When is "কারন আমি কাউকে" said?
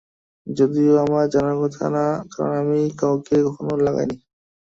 2.31-3.35